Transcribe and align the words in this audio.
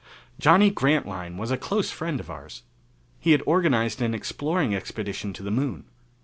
Johnny 0.39 0.71
Grantline 0.71 1.37
was 1.37 1.51
a 1.51 1.57
close 1.59 1.91
friend 1.91 2.19
of 2.19 2.31
ours. 2.31 2.63
He 3.19 3.33
had 3.33 3.43
organized 3.45 4.01
an 4.01 4.15
exploring 4.15 4.73
expedition 4.73 5.31
to 5.33 5.43
the 5.43 5.51
Moon. 5.51 5.85